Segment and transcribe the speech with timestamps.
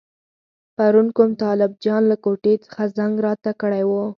[0.77, 4.03] پرون کوم طالب جان له کوټې څخه زنګ راته کړی وو.